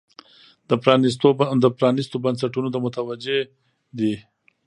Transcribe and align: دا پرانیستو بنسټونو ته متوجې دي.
دا 0.67 0.75
پرانیستو 1.79 2.17
بنسټونو 2.25 2.69
ته 2.73 2.79
متوجې 2.85 3.39
دي. 3.97 4.13